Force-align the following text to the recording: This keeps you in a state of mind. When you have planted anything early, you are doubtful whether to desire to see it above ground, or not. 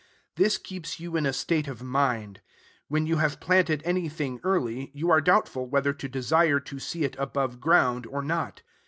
This 0.35 0.57
keeps 0.57 0.99
you 0.99 1.15
in 1.15 1.27
a 1.27 1.31
state 1.31 1.67
of 1.67 1.83
mind. 1.83 2.41
When 2.87 3.05
you 3.05 3.17
have 3.17 3.39
planted 3.39 3.83
anything 3.85 4.39
early, 4.43 4.89
you 4.95 5.11
are 5.11 5.21
doubtful 5.21 5.67
whether 5.67 5.93
to 5.93 6.09
desire 6.09 6.59
to 6.59 6.79
see 6.79 7.03
it 7.03 7.15
above 7.19 7.59
ground, 7.59 8.07
or 8.07 8.23
not. 8.23 8.63